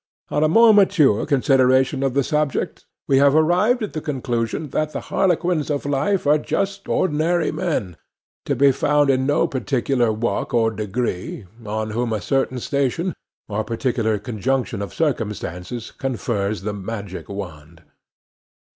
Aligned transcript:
On 0.31 0.43
a 0.43 0.47
more 0.49 0.73
mature 0.73 1.27
consideration 1.27 2.01
of 2.01 2.15
the 2.15 2.23
subject, 2.23 2.87
we 3.07 3.19
have 3.19 3.35
arrived 3.35 3.83
at 3.83 3.93
the 3.93 4.01
conclusion 4.01 4.69
that 4.69 4.93
the 4.93 4.99
harlequins 5.13 5.69
of 5.69 5.85
life 5.85 6.25
are 6.25 6.39
just 6.39 6.89
ordinary 6.89 7.51
men, 7.51 7.97
to 8.45 8.55
be 8.55 8.71
found 8.71 9.11
in 9.11 9.27
no 9.27 9.45
particular 9.45 10.11
walk 10.11 10.55
or 10.55 10.71
degree, 10.71 11.45
on 11.63 11.91
whom 11.91 12.13
a 12.13 12.19
certain 12.19 12.57
station, 12.59 13.13
or 13.47 13.63
particular 13.63 14.17
conjunction 14.17 14.81
of 14.81 14.91
circumstances, 14.91 15.91
confers 15.91 16.63
the 16.63 16.73
magic 16.73 17.29
wand. 17.29 17.83